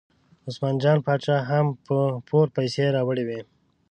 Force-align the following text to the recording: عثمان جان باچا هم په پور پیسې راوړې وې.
عثمان 0.47 0.75
جان 0.83 0.97
باچا 1.05 1.35
هم 1.49 1.65
په 1.85 1.97
پور 2.27 2.45
پیسې 2.57 2.85
راوړې 2.95 3.23
وې. 3.27 3.41